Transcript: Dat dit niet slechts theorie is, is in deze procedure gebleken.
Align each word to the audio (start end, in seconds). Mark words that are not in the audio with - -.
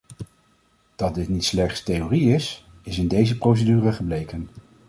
Dat 0.95 1.15
dit 1.15 1.29
niet 1.29 1.45
slechts 1.45 1.83
theorie 1.83 2.33
is, 2.33 2.67
is 2.83 2.97
in 2.97 3.07
deze 3.07 3.37
procedure 3.37 3.91
gebleken. 3.93 4.49